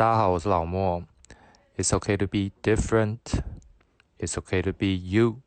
[0.00, 1.02] 大家好，我是老莫。
[1.76, 3.18] It's okay to be different.
[4.18, 5.42] It's okay to be you.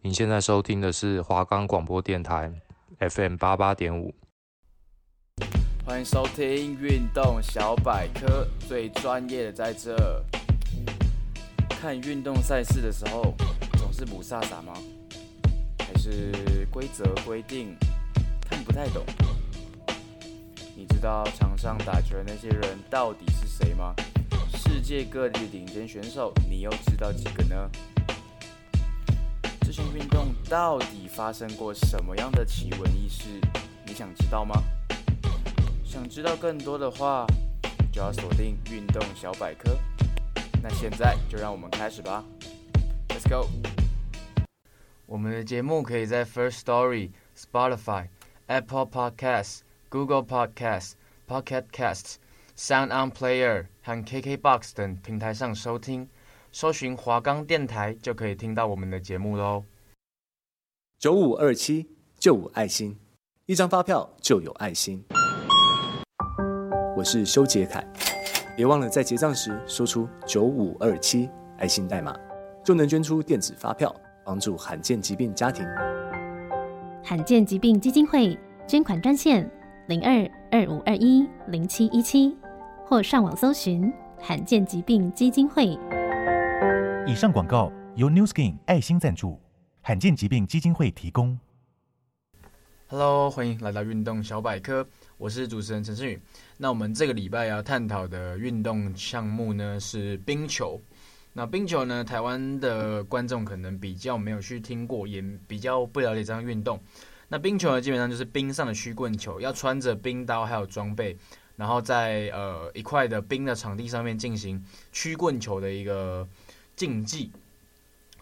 [0.00, 2.52] 您现在收听的是华冈广播电台
[2.98, 4.12] FM 八八点五。
[5.86, 9.96] 欢迎收听运动小百科，最专业的在这。
[11.68, 13.32] 看运动赛事的时候，
[13.78, 14.72] 总是雾煞煞吗？
[15.78, 17.76] 还是规则规定
[18.50, 19.04] 看不太懂？
[20.76, 23.94] 你知道场上打球的那些人到底是谁吗？
[24.52, 27.70] 世界各地的顶尖选手，你又知道几个呢？
[29.60, 33.40] 这项运动到底发生过什么样的奇闻异事？
[33.86, 34.60] 你想知道吗？
[35.84, 37.24] 想知道更多的话，
[37.92, 39.70] 就要锁定运动小百科。
[40.60, 42.24] 那现在就让我们开始吧
[43.10, 43.48] ，Let's go！
[45.06, 48.08] 我们的节目可以在 First Story、Spotify、
[48.48, 49.60] Apple Podcasts。
[49.90, 50.94] Google Podcast、
[51.28, 52.16] Pocket Casts、
[52.56, 56.08] Sound On Player 和 KKBox 等平台上收听，
[56.52, 59.64] 搜寻华冈电台就可以听到我们的节目喽。
[60.96, 62.96] 九五二七就五爱心，
[63.46, 65.04] 一张发票就有爱心。
[66.96, 67.84] 我是修杰楷，
[68.56, 72.16] 别忘了在结账时说出九五二七爱心代码，
[72.64, 73.92] 就能捐出电子发票，
[74.24, 75.66] 帮助罕见疾病家庭。
[77.02, 79.50] 罕见疾病基金会捐款专线。
[79.86, 82.34] 零二二五二一零七一七，
[82.86, 83.90] 或上网搜寻
[84.20, 85.78] 罕见疾病基金会。
[87.06, 89.40] 以上广告由 New Skin 爱心赞助，
[89.80, 91.38] 罕见疾病基金会提供。
[92.88, 96.20] Hello，欢迎来到运动小百科，我是主持人陈胜宇。
[96.58, 100.78] 那我们这个礼拜要探讨的运动项目呢是冰球。
[101.32, 106.78] 那冰球呢，台湾的观众可能比较没有去听过，也比较不了解这项运动。
[107.28, 111.16] 那冰球呢，基本上就是冰上的曲棍球，要穿着冰刀还有装备，
[111.56, 116.26] 然后在呃一块的冰的场地上面进行曲棍球的一个
[116.76, 117.30] 竞技。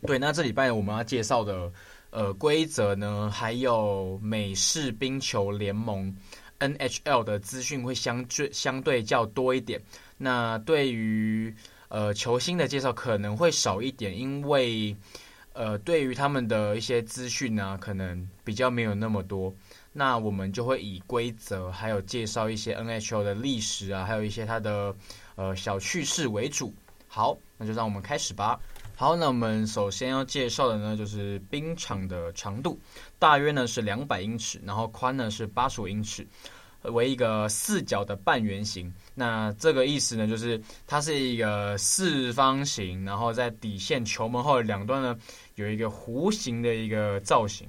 [0.07, 1.73] 对，那这礼拜我们要介绍的
[2.11, 6.15] 呃规则呢，还有美式冰球联盟
[6.59, 9.81] NHL 的资讯会相对相对较多一点。
[10.19, 11.55] 那对于
[11.89, 14.97] 呃球星的介绍可能会少一点，因为。
[15.55, 19.53] 呃，对于他们的一些资讯呢，可能比较没有那么多。
[19.93, 24.95] 那我们就会以规则，还有介绍一些 NHL 的历史啊，还有一些它的
[25.37, 26.73] 呃小趣事为主。
[27.09, 28.59] 好，那就让我们开始吧。
[28.97, 32.81] 好，那我们首先要介绍的呢，就是冰场的长度，
[33.19, 36.27] 大约呢是两百英尺，然后宽呢是八十五英尺。
[36.85, 45.17] 为一个四角的半圆形，那这个意思呢，就是它是一个四方形，然后在底线球门后两端呢，
[45.55, 47.69] 有一个弧形的一个造型，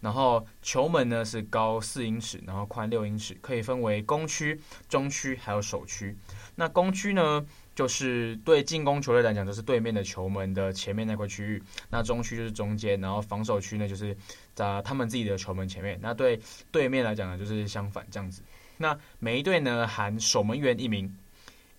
[0.00, 6.16] 然后球门呢是高四英尺，然后宽六英尺，可以分为攻区、中区还有守区。
[6.56, 14.16] 那攻区呢，就是对进攻球队来讲，就是对面的球门的前面那块区域；那中区就是中间，然后防守区呢，就是
[14.54, 15.98] 在他们自己的球门前面。
[16.02, 16.40] 那对
[16.70, 18.42] 对面来讲呢，就是相反这样子。
[18.78, 21.14] 那每一队呢，含守门员一名，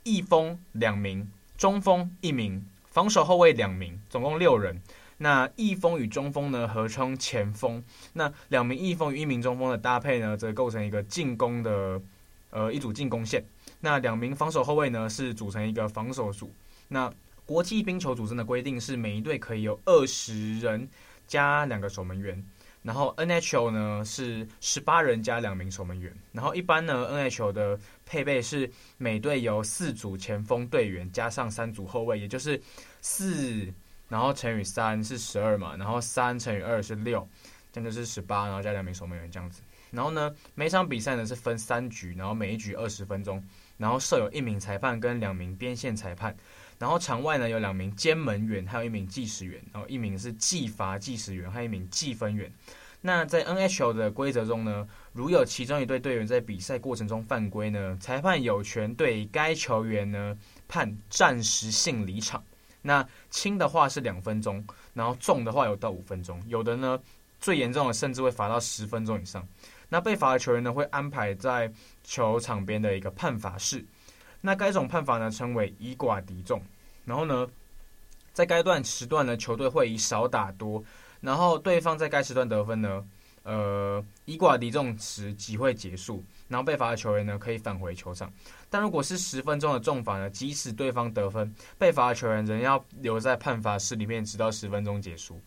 [0.03, 1.27] 翼锋两名，
[1.57, 4.79] 中锋一名，防守后卫两名，总共六人。
[5.23, 7.83] 那翼锋与中锋呢，合称前锋。
[8.13, 12.01] 那两名翼锋与一名中锋的搭配呢，则构成一个进攻的
[12.49, 13.45] 呃一组进攻线。
[13.79, 16.51] 那两名防守后卫呢，是组成一个防守组。
[16.87, 17.11] 那
[17.45, 20.89] 国际冰球组织的规定是，每一队可以有二十人
[21.27, 22.43] 加两个守门员。
[22.81, 26.11] 然后 NHL 呢是十八人加两名守门员。
[26.31, 28.67] 然后一般呢 NHL 的配备是
[28.97, 32.59] 每队有四组前锋队员加上三组后卫，也就是
[32.99, 33.71] 四，
[34.11, 37.25] 然后乘以三是十二嘛，然后三乘以二是六，
[37.71, 39.61] 这样就是十八，然后加两名守门员这样子。
[39.89, 43.41] 然后呢每场比赛呢是分三局，然后每一局二十分钟，
[43.77, 46.35] 然后设有一名裁判跟两名边线裁判。
[46.77, 52.51] 然后场外呢有两名监门员，还有一名计时员，然后一名是计罚计时员，还有一名计分员。
[52.99, 62.43] 那在 NHL 的规则中呢，如有其中一队队员在比赛过程中犯规呢，裁判有权对该球员呢判暂时性离场。
[62.81, 66.99] 那轻的话是两分钟，然后重的话有到五分钟，有的呢
[67.39, 69.47] 最严重的甚至会罚到十分钟以上。
[69.89, 71.71] 那被罚的球员呢会安排在
[72.03, 73.85] 球场边的一个判罚室。
[74.39, 76.59] 那该种判罚呢称为以寡敌众，
[77.05, 77.47] 然后呢，
[78.33, 80.83] 在该段时段呢，球队会以少打多，
[81.19, 83.05] 然后对方在该时段得分呢，
[83.43, 88.31] 呃，以寡敌众时即会结束，然后被罚的球员呢可以返回球场。
[88.69, 95.41] 但如果是十分钟的重罚呢，即使对方得分，被罚的球员仍要留在判罚室里面直到十分钟结束，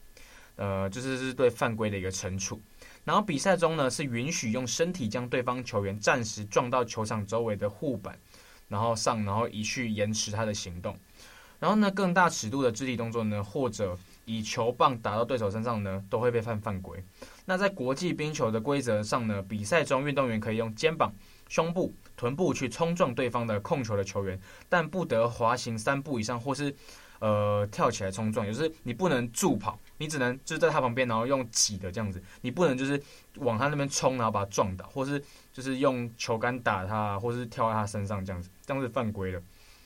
[0.57, 2.61] 呃，就是是对犯规的一个惩处。
[3.05, 8.19] 然后比赛中呢是允许用身体将对方球员暂时撞到球场周围的护板。
[8.67, 10.97] 然后上，然后移去延迟他的行动。
[11.61, 16.99] 然后呢，更大尺度的肢体动作呢，或者以球棒打到对手身上呢，都会被判犯规。
[17.45, 21.13] 那在国际冰球的规则上呢，比赛中运动员可以用肩膀、
[21.49, 26.75] 胸部、臀部去冲撞对方的控球的球员，但不得滑行三步以上，或是
[27.19, 28.47] 呃跳起来冲撞。
[28.47, 33.01] 也就是你不能助跑，你只能就是在他旁边，然后用挤的这样子，你不能就是
[33.37, 39.43] 往他那边冲，然后把他撞倒，或是就是用球杆打他，或是跳在他身上这样子，这样子犯规的。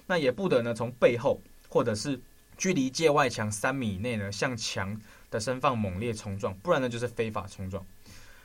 [0.06, 1.38] 那也不得呢从背后
[1.69, 2.19] 或者是
[2.56, 4.99] 距离界外墙三米以内呢向墙
[5.31, 7.85] 的身放猛烈冲撞，不然呢就是非法冲撞。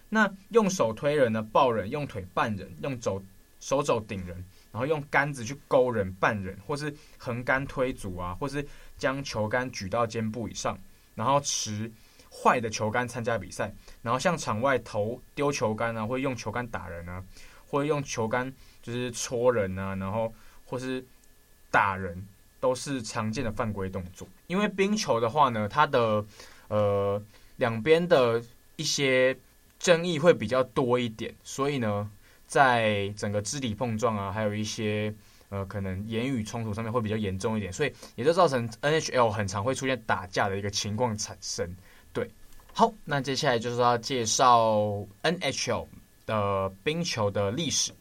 [0.10, 3.24] 那用手推人呢，抱人，用腿绊人，用肘
[3.60, 4.36] 手肘顶人，
[4.72, 8.64] 然后用杆子去勾人、绊人，或是横杆推阻啊，或是
[8.98, 10.78] 将球杆举到肩部以上，
[11.16, 11.92] 然后持
[12.30, 17.24] 坏的球杆参加比赛，然后向场外投丢球杆啊，或用球杆打人啊，
[17.66, 20.32] 或用球杆就是戳人啊，然后
[20.66, 21.04] 或是
[21.72, 22.28] 打人，
[22.60, 24.28] 都是常见的犯规动作。
[24.46, 26.24] 因为冰球的话呢，它的
[26.76, 27.22] 呃
[27.58, 28.42] 两边的
[28.76, 29.38] 一些。
[29.80, 32.10] 争议会比较多一点，所以呢，
[32.48, 35.14] 在整个肢体碰撞啊，还有一些
[35.50, 41.70] 呃可能言语冲突上面会比较严重一点，所以也就造成 NHL 很常会出现打架的一个情况产生。
[42.14, 42.26] 对，
[42.72, 45.86] 好，那接下来就是要介绍 NHL
[46.26, 47.92] 的冰球的历史，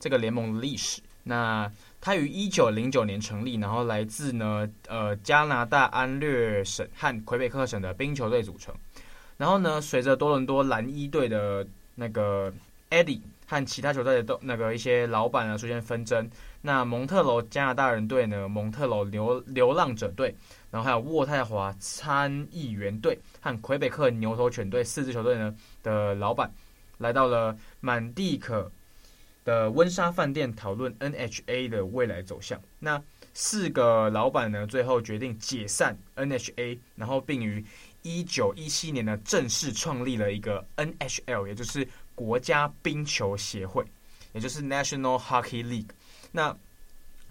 [0.00, 1.02] 这个联盟的历史。
[1.22, 1.70] 那
[2.00, 8.74] 它于一九零九年成立，然后来自呢呃加拿大安略省和魁北克省的冰球队组成。
[9.36, 12.52] 然后呢，随着多伦多蓝衣队的那个
[12.90, 16.28] Eddie 和其他球队的都那个一些老板呢出现纷争，
[16.60, 20.34] 那蒙特娄加拿大人队呢，蒙特娄流流浪者队，
[20.70, 26.50] 然后还有渥太华参议员队和魁北克牛头犬队四支球队呢的老板，
[26.98, 28.70] 来到了满地可
[29.48, 32.60] 的温莎饭店讨论 NHA 的未来走向。
[32.78, 33.02] 那
[33.32, 37.64] 四个老板呢，最后决定解散 NHA，然后并于
[38.02, 43.82] 一九一七年呢，正式创立了一个 NHL，也就是国家冰球协会，
[44.34, 45.88] 也就是 National Hockey League。
[46.30, 46.54] 那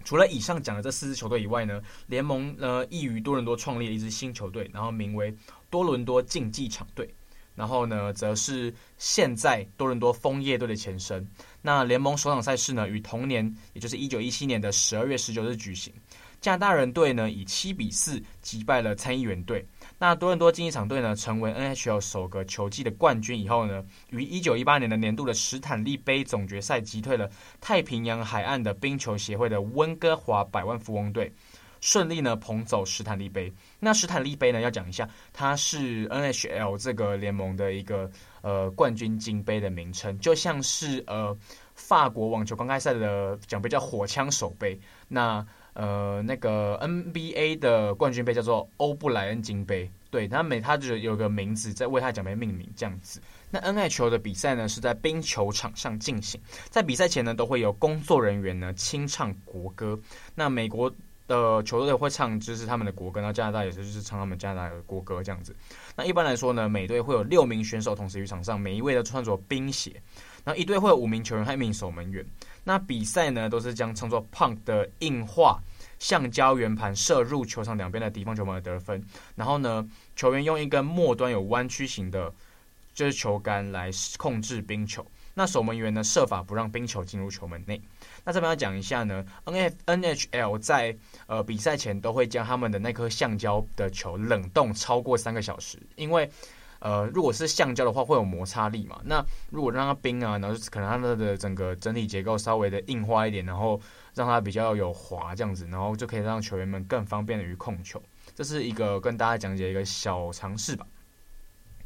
[0.04, 5.32] 除了以上讲的这四支球队以外呢，联盟呢亦于多伦多创立了一支新球队，然后名为
[5.70, 7.08] 多伦多竞技场队。
[7.58, 11.26] 然后呢，则是现在多伦多枫叶队的前身。
[11.60, 15.92] 那联盟首场赛事呢，于同年，也就是一九一七年的十二月十九日举行。
[16.40, 19.66] 加拿大人队呢，以七比四击败了参议员队。
[19.98, 27.28] 那多伦多竞技场队呢，成为 NHL 首个球季的冠军以后呢，于一九一八年的年度的史坦利杯总决赛击退了
[27.60, 31.32] 太平洋海岸的冰球协会的温哥华百万富翁队，
[31.80, 33.52] 顺利呢捧走史坦利杯。
[33.78, 38.10] 那史坦利杯呢，要讲一下，它是 NHL 这个联盟的一个
[38.42, 41.36] 呃冠军金杯的名称，就像是呃
[41.74, 44.78] 法国网球公开赛的奖杯叫火枪手杯。
[45.08, 53.20] 那呃，那个 NBA 的冠军杯叫做欧布莱恩金杯，对，它每它就有个名字在为它奖杯命名这样子。
[53.48, 59.96] 那 NHL 的比赛呢是在冰球场上进行，在比赛前呢都会有工作人员呢清唱国歌。
[60.34, 60.92] 那美国
[61.28, 65.54] 的球队会唱就是他们的国歌，那加拿大也是就是唱他们加拿大的国歌这样子。
[65.94, 70.02] 那一般来说呢，每队会有六名选手同时于场上，每一位都穿着冰鞋。
[70.44, 72.24] 然后一队会有五名球员和一名守门员。
[72.64, 75.60] 那比赛呢，都是将称作 puck 的硬化
[75.98, 79.02] 橡胶圆盘射入球场两边的敌方球门得分。
[79.36, 82.32] 然后呢，球员用一根末端有弯曲型的，
[82.94, 85.04] 就是球杆来控制冰球。
[85.34, 87.80] 那守门员呢，设法不让冰球进入球门内。
[88.28, 90.94] 那这边要讲一下呢，N F N H L 在
[91.26, 96.30] 呃比赛前都会将他们的那颗橡胶的球冷冻超过三个小时，因为。
[96.80, 99.00] 呃，如果是橡胶的话，会有摩擦力嘛？
[99.04, 103.80] 那如果让它冰啊，然后可能它的整个整体结构稍微的硬化一点，然后
[104.14, 108.00] 让它比较有滑这样子，然后就可以让球员们更方便的于控球。
[108.32, 110.86] 这是一个跟大家讲解一个小常识吧。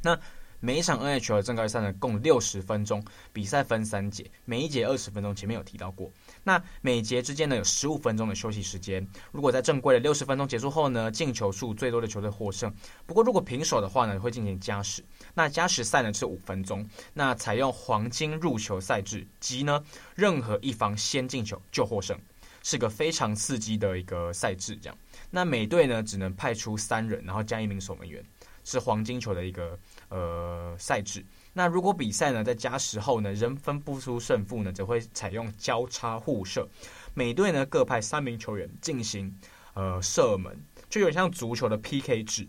[0.02, 0.18] 那。
[0.64, 5.34] 每一场 NHL 正规赛呢，共六十分钟，比赛分三节，每一节二十分钟。
[5.34, 6.08] 前面有提到过，
[6.44, 9.06] 那每节之间呢有十五分钟的休息时间。
[9.30, 12.72] 如果在正规的六十分钟结束后呢，进球数最多的球队获胜。
[13.06, 15.04] 不过如果平手的话呢，会进行加时。
[15.34, 19.82] 那加时赛呢是五分钟，那采用黄金入球赛制，即呢
[20.14, 22.18] 任何一方先进球就获胜，
[22.62, 24.76] 是个非常刺激的一个赛制。
[24.76, 24.98] 这样，
[25.30, 28.24] 那每队呢只能派出三人，然后加一名守门员。
[28.64, 29.76] 是黄金球的一个
[30.08, 31.24] 呃赛制。
[31.54, 36.66] 那如果比赛呢在加时后呢仍分不出胜负呢，则会采用交叉互射，
[37.14, 39.34] 每队呢各派三名球员进行
[39.74, 42.46] 呃射门，就有点像足球的 PK 制，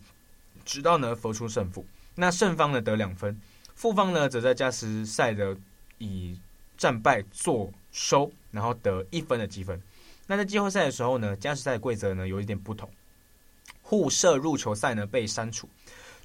[0.64, 1.86] 直到呢分出胜负。
[2.16, 3.40] 那胜方呢得两分，
[3.76, 5.58] 负方呢则在加时赛的
[5.98, 6.40] 以
[6.78, 9.82] 战败作收，然后得一分的积分。
[10.28, 12.90] 那在季后赛的时候呢，加时赛规则呢有一点不同，
[13.82, 15.68] 互射入球赛呢被删除，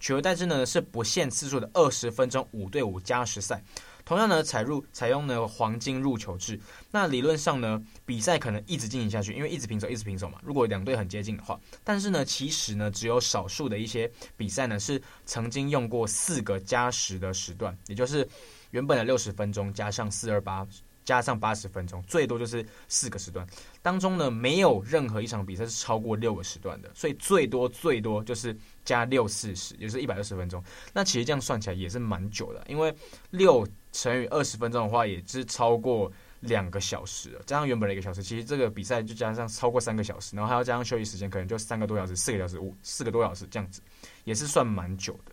[0.01, 3.63] 取而代之呢是不限次数的二十分钟五对五加时赛。
[4.05, 6.59] 同样呢，采入采用呢黄金入球制。
[6.91, 10.39] 那理论上呢，比赛可能一直进行下去，因为一直平手，一直平手嘛。
[10.43, 18.27] 如果两队很接近的话，但是呢，其实呢，只有少数的一些比赛呢，是曾经用过四个加时的时段，也就是
[18.71, 20.67] 原本的六十分钟加上四二八。
[21.05, 23.47] 加上八十分钟，最多就是四个时段
[23.81, 28.55] 当中呢，没有任何一场比赛是超过六个时段的，所以最多最多就是
[28.89, 30.65] 加六四十，也就是一百二十分钟。
[30.95, 32.95] 那其实这样算起来也是蛮久的，因为
[33.29, 37.39] 六乘以二十分钟的话，也是超过两个小时。
[37.45, 43.83] 加上原本的一个小时，其实这个比赛就加上超过三个小时，然后还要加上休息时间，可能就三个多小时、四个小时、五四个多小时这样子，
[44.25, 45.33] 也是算蛮久的。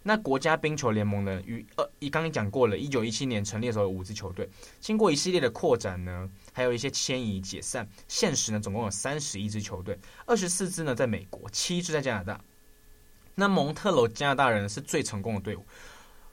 [0.00, 1.42] 那国家冰球联盟呢？
[1.44, 4.48] 与呃，一刚刚讲过了，一九一七年成立的时候有五支球队，
[4.80, 12.40] 经过一系列的扩展呢，还有一些迁移解散，现时呢总共有三十一支球队，二十四支呢在美国，七支在加拿大。
[13.40, 15.64] 那蒙特娄加拿大人是最成功的队伍，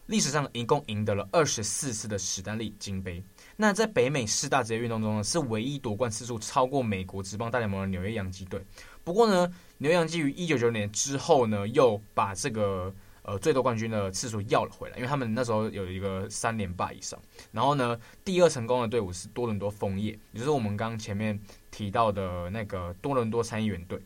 [0.08, 3.24] 历史上一共赢得了二十四次的史丹利金杯。
[3.56, 8.60] 那在北美四大职业运动中呢，是唯一夺冠次数超过美国职棒大联盟的纽约洋基队。
[9.04, 12.92] 不过呢，纽约洋基于一九九九年之后呢，又把这个。
[13.28, 17.20] 呃，最多冠军的次数要了回来，因为他们那时候有一个三连霸以上。
[17.52, 21.40] 然后呢，第二成功的队伍是多伦多枫叶，也就是我们刚前面
[21.72, 24.00] 提到的那个多伦多参议员队。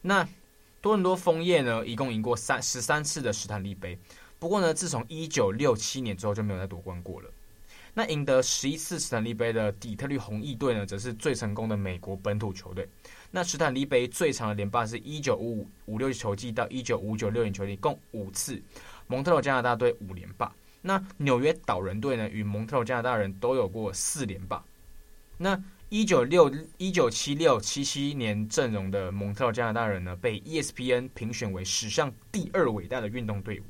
[0.00, 0.24] 那
[0.80, 3.98] 多伦多枫叶呢，一共赢过三十三次的史坦利杯。
[4.38, 7.30] 不过呢，自从一九六七年之后就没有再夺冠过了。
[7.92, 12.88] 那赢得十一次史坦利杯的底特律红翼队呢，则是最成功的美国本土球队。
[13.30, 18.62] 那史坦利杯最长的连霸是一九五五五六球季到一九五九六年球季，共五次。
[19.06, 20.50] 蒙特娄加拿大队五连霸。
[20.80, 24.64] 那纽约岛人队呢，与蒙特娄加拿大人都有过四连霸。
[25.36, 25.60] 那
[25.90, 33.64] 一九六一九七六七七年阵容的蒙特加拿大人呢，被 ESPN 评选为史上第二伟大的运动队伍。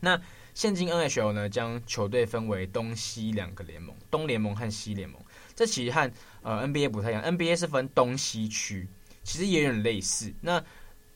[0.00, 0.20] 那
[0.54, 5.20] 现今 NHL 呢，将球队分为东西两个联盟，东联盟和西联盟。
[5.54, 6.10] 这其实和
[6.42, 8.88] 呃 NBA 不太一样，NBA 是分东西区，
[9.22, 10.34] 其实也有点类似。
[10.40, 10.64] 那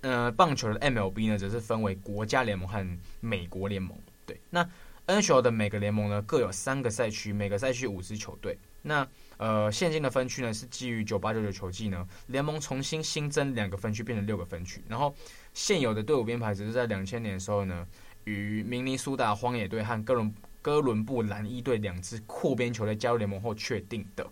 [0.02, 2.86] 呃棒球的 MLB 呢，则是分为国家联盟和
[3.18, 3.98] 美国联盟。
[4.24, 4.64] 对，那
[5.08, 8.56] NHL 的每个联盟呢，各有三个赛区，每个赛区五支球队。
[8.80, 9.06] 那
[9.38, 14.82] 呃现今的分区呢，是基于九八九九球季呢，联盟重新新增两个分区，变成六个分区。
[14.86, 15.14] 然后
[15.54, 17.86] 现有的队伍编排只是在两千年的时候呢，
[18.24, 20.34] 与明尼苏达荒野队和哥伦。
[20.60, 24.26] 哥伦布蓝衣队两支扩编球队加入联盟后确定的。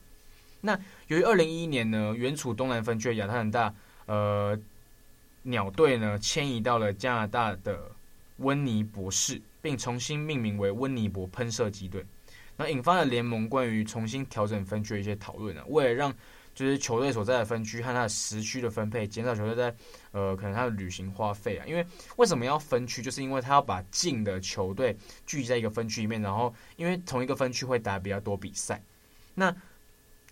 [0.61, 3.73] 那由于二零一一年呢，原处东南分区的亚特兰大
[4.07, 4.59] 呃
[5.45, 7.91] 鸟队呢迁移到了加拿大的
[8.39, 12.05] 温尼伯市，并重新命名为温尼伯喷射机队，
[12.57, 16.13] 那引发了联盟关于重新调整分区的一些讨论啊，为了让
[16.55, 19.77] 就是球队所在的分区和它的时区的分配，减少球队在
[20.13, 21.67] 呃可能它的旅行花费啊。
[21.67, 21.87] 因为
[22.17, 23.03] 为什么要分区？
[23.03, 24.97] 就是因为他要把近的球队
[25.27, 28.83] 聚集在一个分区里面，然后因为同一个分区会打比较多比赛。
[29.35, 29.55] 那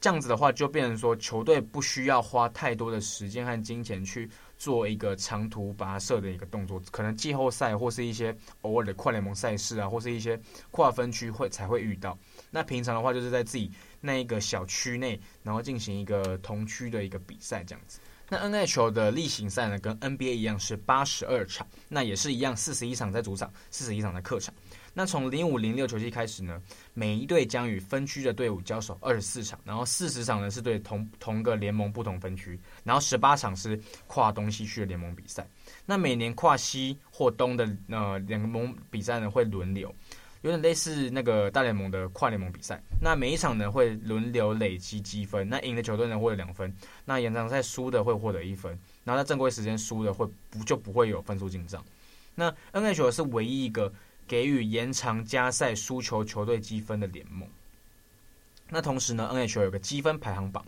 [0.01, 4.29] 这样子的话，就变成说球队不需要花太多的时间和金钱去
[4.65, 6.81] 做一个长途跋涉的一个动作。
[6.91, 10.41] 可能季后赛或是一些偶尔的跨联盟赛事啊，或是一些
[10.71, 12.17] 跨分区会才会遇到。
[12.51, 13.71] 那平常的话，就是在自己。
[14.01, 17.99] 那一个小区内，然后进行一个同区的一个比赛，这样子。
[18.29, 24.55] 那 NHL 的例行赛呢，跟 NBA 一样是八十二场，那也是一样四十一场在主场，四十一场在客场。
[24.95, 26.63] 那从零五零六球季开始呢，
[26.95, 35.47] 每一队将与分区的队伍交手二十四场，然后四十场呢是对同同个联盟不同分区，然后十八场是跨东西区的联盟比赛。
[35.85, 39.95] 那每年跨西或东的呃联盟比赛呢会轮流。
[40.43, 46.71] 有点类似那个大联盟的跨联盟比赛，那每一场呢会轮流累积积分，那赢的球队呢获得两分，
[47.07, 51.83] 那延长赛输的会获得一分，然后在正规时间输的会不就不会有分数进账。
[52.35, 53.91] 那 NHL 是唯一一个
[54.27, 57.49] 给予延长加赛输球球队积分的联盟。
[58.69, 60.65] 那同时呢，NHL 有个积分排行榜，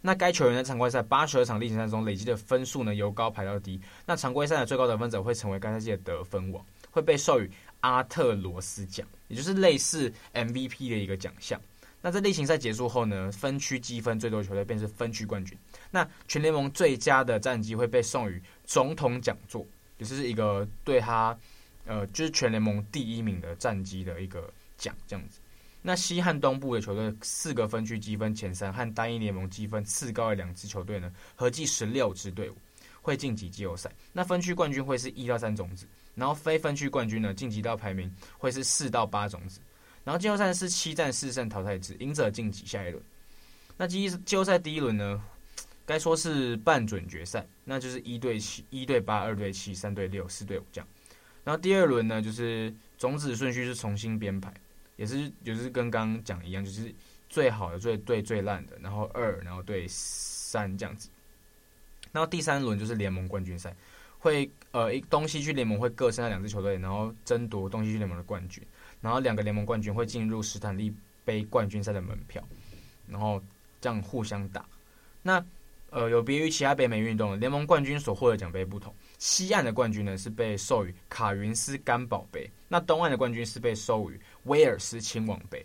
[0.00, 7.50] 那该球员在常规赛八十二场例行赛中累积的分数呢由高排到低，那常规赛的最高得分者会成为该赛季的得分王，会被授予
[7.80, 11.60] 阿特罗斯奖，也就是类似 MVP 的一个奖项。
[12.00, 15.58] 那在例行赛结束后呢，分区积分最多的球队便是分区冠军。
[15.90, 21.36] 那全联盟最佳的战绩会被送予总统奖座，也就是一个对他
[21.88, 25.40] 呃，就是全联盟第一名的战绩的一个奖这样子。
[25.82, 32.56] 那西和东部的球队四个分区积分前三和单一联盟积分次高的两支球队呢，合计十六支队伍
[33.00, 33.90] 会晋级季后赛。
[34.12, 35.86] 那分区冠军会是一到三种子。
[36.14, 39.60] 然后非分区冠军呢，晋级到排名会是四到八种子，
[40.02, 43.00] 然后季后赛是七战四胜淘汰制，赢者晋级下一轮。
[43.76, 45.22] 那季季后赛第一轮呢，
[45.86, 50.88] 该说是半准决赛，那就是一对七、一对八、二对七、三对六、四对五这样。
[51.48, 54.52] 然后第二轮呢，就是种子顺序是重新编排，
[54.96, 56.94] 也是就是跟刚刚讲一样，就是
[57.26, 61.08] 最好的最对最烂的，然后二，然后对三这样子。
[62.12, 63.74] 然后第三轮就是联盟冠军赛，
[64.18, 68.62] 会呃一东西区联盟会各剩下两支球队，然后争夺东西区联盟的冠军，
[69.00, 72.46] 然后两个联盟冠军会进入史坦利杯冠军赛的门票，
[73.06, 73.42] 然后
[73.80, 74.66] 这样互相打。
[75.22, 75.42] 那
[75.88, 85.64] 呃有别于其他北美运动，联盟冠军所获得奖杯不同，西岸的冠军呢是被授予卡云斯甘宝杯，那东岸的冠军是被授予威尔斯亲王杯，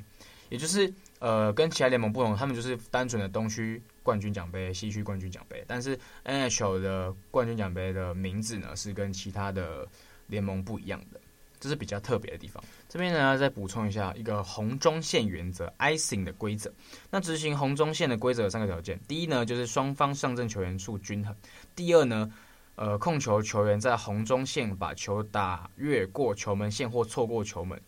[0.49, 3.81] 也就是呃跟其他联盟不同，他们就是单纯的东区。
[4.03, 9.87] 冠军奖杯、西区冠军奖杯，但是 NHL 的冠军奖杯的名字呢是跟其他的
[10.27, 11.21] 联盟不一样的，
[11.57, 12.61] 这是比较特别的地方。
[12.89, 16.69] 这边呢再补充一下一个红中线原则 （icing） 的规则。
[17.09, 21.33] 那执行红中线的规则有三个条件：第一呢，就是双方上阵球员数均衡；
[21.73, 22.29] 第二呢，
[22.75, 27.81] 呃，控球球员在红中线把球打越过球门线或错过球门，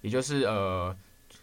[0.00, 0.96] 也就是呃。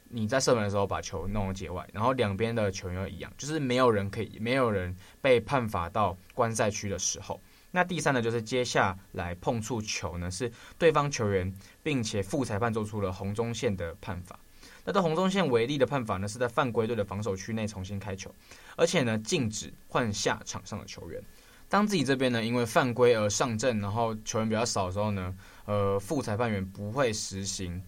[0.09, 7.41] 你在射门的时候把球弄到界外，然后两边的球员一样，就是没有人可以，没有人被判罚到观赛区的时候。
[7.71, 11.53] 那第三呢，就是接下来碰触球呢是对方球员，
[11.83, 14.39] 并且副裁判做出了红中线的判罚。
[14.85, 18.33] 那对红中线为例的判罚呢，是在犯规队的防守区内重新开球，
[18.77, 21.21] 而且呢禁止换下场上的球员。
[21.69, 27.81] 当自己这边呢因为犯规而上阵，然后球员比较少的时候呢，呃副裁判员不会实行。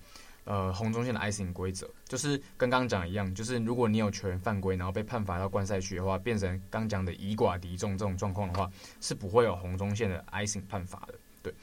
[0.46, 8.68] 呃，红中线的 icing 规则就是跟刚刚讲一样，就是如果你有球员犯规，然后被判罚到观赛区的话，变成刚讲的以寡敌众这种状况的话，
[9.00, 11.14] 是不会有红中线的 icing 判罚的。
[11.44, 11.54] 对，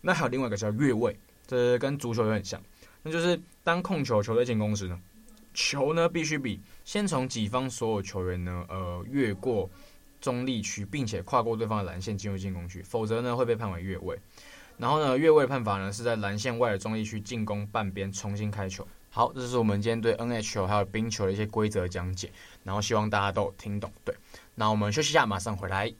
[0.00, 1.14] 那还有另外一个叫越位，
[1.46, 2.58] 这跟足球有点像，
[3.02, 4.98] 那就是当控球球队进攻时呢，
[5.52, 9.68] 球呢必须比先从己方所有球员呢，呃，越过
[10.20, 14.18] 中立区，并且跨过对方的蓝线进入进攻区，否则呢会被判为越位。
[14.76, 18.86] 然后呢，越位判罚呢是在蓝线外的中立区进攻半边重新开球。
[19.10, 22.30] 好，这是我们今天对 NHL 还有冰球的一些规则讲解，
[22.62, 23.90] 然后希望大家都有听懂。
[24.04, 24.14] 对，
[24.54, 25.92] 那我们休息一下，马上回来。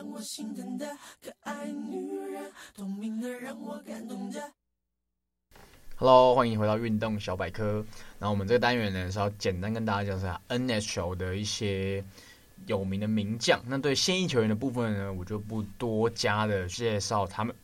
[0.00, 0.86] 让我心疼的
[1.22, 4.40] 可爱女人，聪明的让我感动着。
[5.96, 7.84] Hello，欢迎回到运动小百科。
[8.18, 12.02] 然后我们这个单元呢是要简单跟大家讲一下 NHL 的一些
[12.64, 13.60] 有名的名将。
[13.66, 17.54] 那对现役球员的部分呢，我就不多加的介绍他们。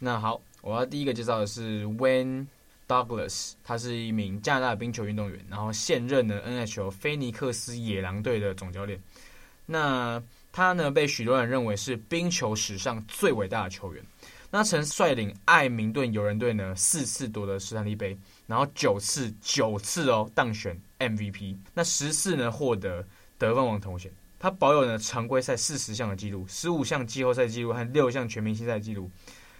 [0.00, 2.48] 那好，我要第一个介绍的是 Wayne
[2.88, 9.00] Douglas，他是一名加拿大的冰球运动员，然后现任的 NHL 菲尼克斯野狼队的总教练。
[9.64, 10.20] 那
[10.56, 14.00] 他呢被许多人认为是冰球史上最伟大的球员。
[14.52, 23.04] 那曾率领爱明顿游人队呢四次夺得史坦利杯，然后九次九次哦当选 MVP，那十次呢获得
[23.36, 24.08] 得分王头衔。
[24.38, 29.10] 他保有呢常规赛四十项的记录，十五项季后赛记录和六项全明星赛记录。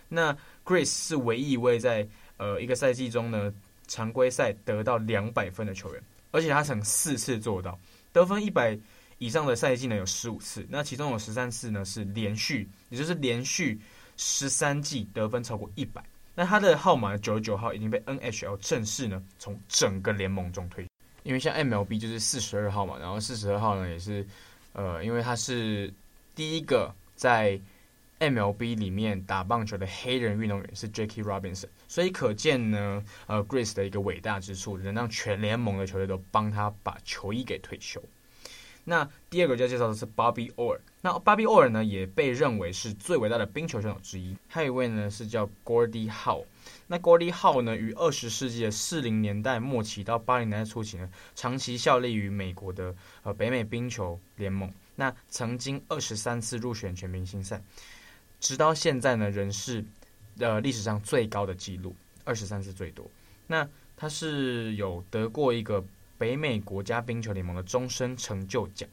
[0.08, 0.32] 那
[0.64, 3.52] Chris 是唯一一位在呃一个赛季中呢
[3.88, 7.76] 常规赛得到两百分的球员，而且他曾四次做到
[8.12, 8.78] 得分一百
[9.24, 13.80] 以上的赛季呢有十五次，那其中有十三次呢是连续，也就是连续。
[14.16, 16.00] 十三季得分超过一百，
[16.36, 20.86] 那他的号码九十九号已经被 NHL 正式呢从整个联盟中推，
[21.24, 24.24] 因为像 MLB 就是四十二号嘛，然后四十二号呢也是，
[24.72, 25.92] 呃，因为他是
[26.32, 27.58] 第一个在
[28.20, 38.00] MLB 里面打棒球的黑人运动员是 Jackie Robinson，所以可见呢，呃，Grace 的一个伟大之处，能让全联盟的球队都帮他把球衣给退休。
[38.84, 40.78] 那第二个要介绍的是 Bobby Orr。
[41.00, 44.36] 那 Bobby Orr 呢，也被认为是最伟大的冰球选手之一。
[44.46, 46.44] 还有一位呢是叫 Gordy Howe，。
[46.86, 54.70] 那 Gordy Howe 呢，于二十世纪的四零年代末期到八零年代初期呢，长期效力于美国的呃北美冰球联盟。
[54.96, 57.62] 那曾经二十三次入选全明星赛，
[58.38, 59.84] 直到现在呢，仍是
[60.38, 61.94] 呃历史上最高的纪录，
[62.24, 63.10] 二十三次最多。
[63.46, 65.82] 那他是有得过一个。
[66.24, 68.88] 北美国家冰球联盟的终身成就奖，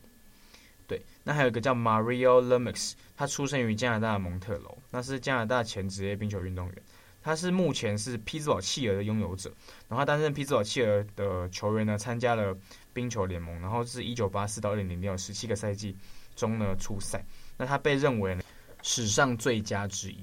[0.85, 6.75] 对，那还有一个叫 Mario Lemix，他出生于加拿大的蒙特娄，那是加拿大前职业冰球运动员，
[7.21, 9.49] 他是目前是匹兹堡企鹅的拥有者，
[9.87, 12.53] 然后他担任匹兹堡企鹅的球员呢，参加了
[12.91, 15.95] 冰球联盟，然后是一九八四到二零零六十七个赛季
[16.35, 17.23] 中呢出赛，
[17.55, 18.43] 那他被认为呢
[18.81, 20.21] 史上最佳之一，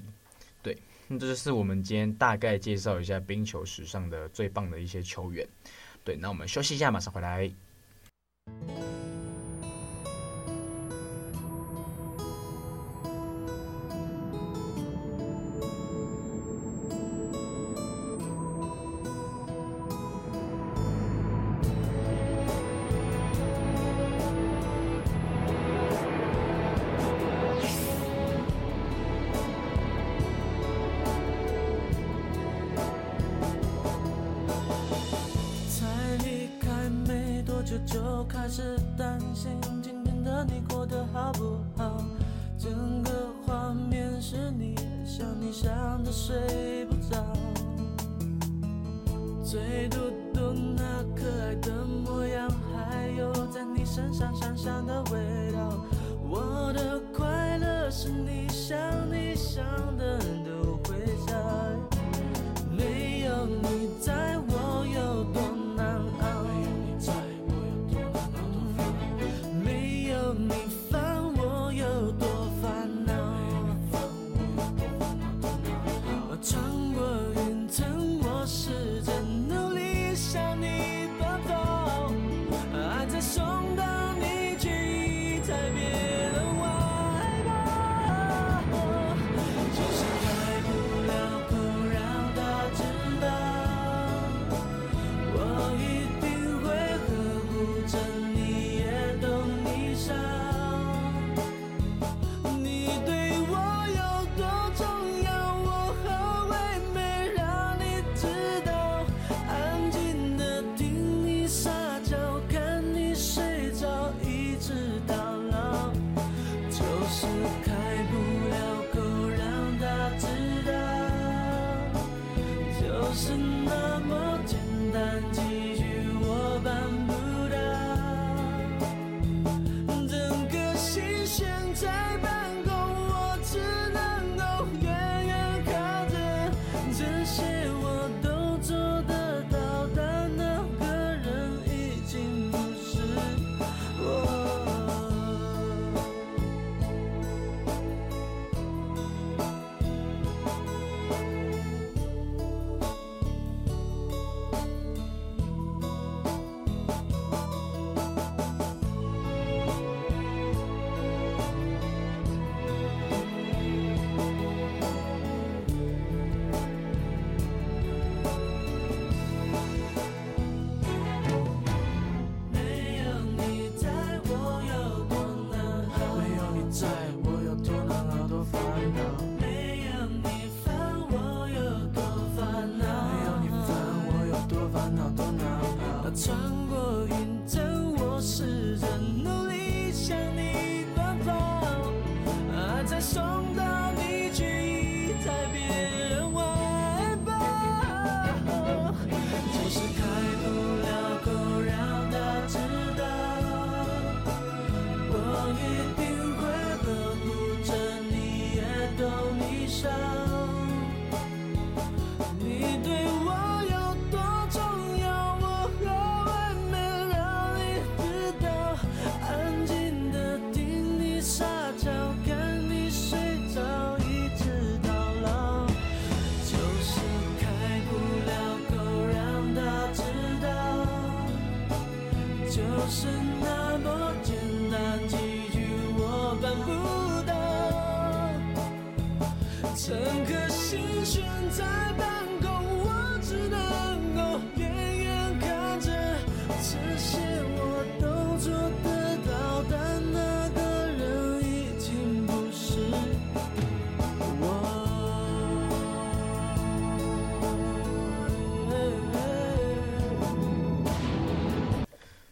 [0.62, 5.49] 对，那这就是我们今天大概介绍一下冰球史上的最棒的一些球员。
[6.04, 7.50] 对，那我们休息一下，马上回来。
[37.87, 39.51] 就开始担心
[39.83, 42.05] 今天的你过得好不好？
[42.59, 43.11] 整个
[43.47, 47.25] 画面是你想你想的睡不着
[49.45, 49.97] 嘴嘟
[50.35, 50.83] 嘟那
[51.14, 55.85] 可爱的模样还有在你身上香香的味道。
[56.29, 58.77] 我的快乐是你想
[59.11, 59.64] 你想
[59.97, 60.19] 的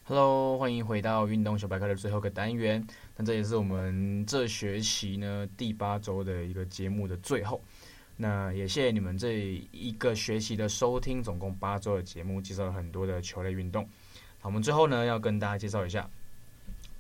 [0.09, 2.87] Hello，欢迎回到运动小百科的最后一个单元。
[3.16, 7.61] 那这也是我们这学期呢第八周的一个节目的最后。
[8.16, 13.83] 那也谢谢你们这一个学期的收听，总共八周的节目，介绍了很多的球类运动。
[14.38, 16.09] 好，我们最后呢要跟大家介绍一下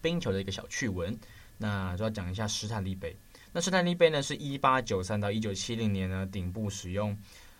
[0.02, 1.16] 冰球的一个小趣闻。
[1.58, 3.16] 那就要讲一下史坦利杯。
[3.52, 7.16] 那史坦利杯呢是一八九三到一九七零年呢顶部使用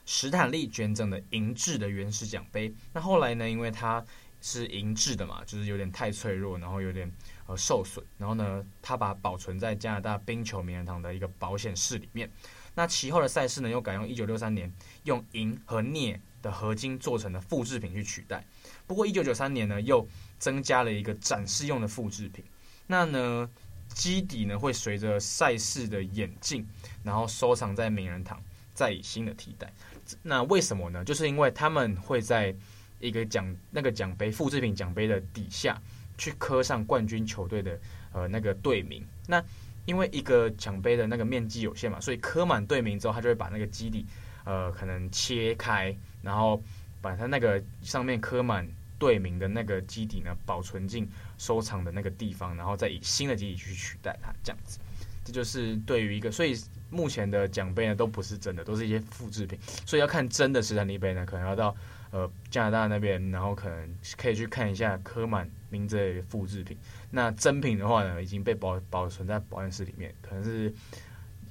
[0.07, 2.75] 史坦利捐赠的银质的原始奖杯。
[2.93, 4.05] 那后来呢，因为它
[4.47, 7.11] 是银制的嘛，就是有点太脆弱，然后有点。
[7.49, 12.29] 呃，受损，然后呢，他把保存在加拿大冰球名人堂的一个保险室里面。
[12.75, 14.69] 那其后的赛事呢，又改用一九六三年
[15.05, 18.45] 用银和镍的合金做成的复制品去取代。
[18.85, 20.05] 不过一九九三年呢，又
[20.41, 22.45] 增加了一个展示用的复制品。
[22.89, 23.49] 那呢，
[23.91, 26.67] 基底呢会随着赛事的演进，
[27.05, 28.43] 然后收藏在名人堂，
[28.75, 29.73] 再以新的替代。
[30.21, 31.05] 那为什么呢？
[31.05, 32.53] 就是因为他们会在
[33.01, 35.81] 一个奖那个奖杯复制品奖杯的底下。
[36.19, 37.79] 去刻上冠军球队的
[38.11, 39.45] 呃那个队名，那
[39.85, 44.07] 因为一个奖杯的那个面积有限嘛，所以刻满队名之后，他就会把那个基底
[44.47, 46.63] 呃可能切开，然后
[47.03, 48.67] 把它那个上面刻满
[48.99, 51.07] 队名的那个基底呢保存进
[51.37, 54.79] 收藏的那个地方，然后再以新的基底去取代它，这样子。
[55.23, 61.77] 这就是对于一个，所以目前的奖杯呢都不是真的，都是一些复制品，所以要看真的史坦利杯呢，可能要到。
[62.17, 66.75] 呃，加拿大那边，然后可能可以去看一下科曼名字的复制品。
[67.11, 70.73] 那真品的话呢，已经被保保存在保险室里面，可能是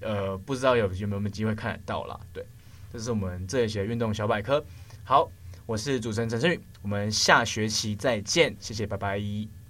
[0.02, 2.20] 呃不知道有有没有机会看得到啦。
[2.34, 2.44] 对，
[2.92, 4.66] 这是我们这一些运动小百科。
[5.04, 5.30] 好，
[5.68, 9.65] 我是主持人陈胜宇，我们下学期再见，谢谢，拜拜。